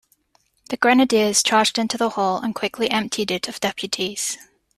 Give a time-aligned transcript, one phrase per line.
[0.69, 4.35] The grenadiers charged into the hall and quickly emptied it of deputies.